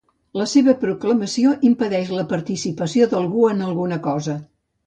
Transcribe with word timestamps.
La 0.39 0.45
seva 0.53 0.73
proclamació 0.83 1.51
impedeix 1.69 2.09
la 2.21 2.25
participació 2.33 3.11
d'algú 3.15 3.47
en 3.55 3.63
alguna 3.71 4.05
cosa. 4.09 4.41